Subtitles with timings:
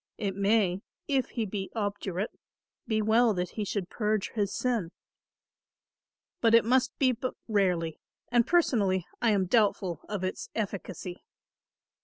[0.17, 2.31] It may, if he be obdurate,
[2.87, 4.89] be well that he should purge his sin;
[6.41, 7.99] but it must be but rarely
[8.31, 11.21] and, personally, I am doubtful of its efficacy.